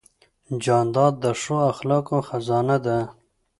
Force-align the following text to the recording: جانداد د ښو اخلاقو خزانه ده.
جانداد 0.63 1.13
د 1.23 1.25
ښو 1.41 1.55
اخلاقو 1.71 2.17
خزانه 2.27 2.77
ده. 2.85 2.97